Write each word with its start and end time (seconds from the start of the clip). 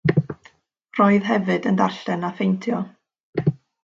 Roedd 0.99 1.27
hefyd 1.31 1.67
yn 1.71 1.77
darllen 1.81 2.25
a 2.31 2.31
pheintio. 2.39 2.81